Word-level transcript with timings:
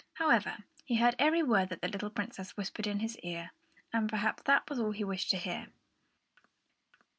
However, 0.13 0.57
he 0.83 0.95
heard 0.95 1.13
every 1.19 1.43
word 1.43 1.69
that 1.69 1.83
the 1.83 1.87
little 1.87 2.09
Princess 2.09 2.57
whispered 2.57 2.87
in 2.87 3.01
his 3.01 3.19
ear, 3.19 3.51
and 3.93 4.09
perhaps 4.09 4.41
that 4.47 4.67
was 4.67 4.79
all 4.79 4.89
that 4.93 4.97
he 4.97 5.03
wished 5.03 5.29
to 5.29 5.37
hear. 5.37 5.67